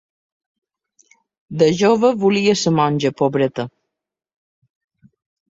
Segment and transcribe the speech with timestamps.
[1.63, 3.67] De jova, volia ser monja, pobreta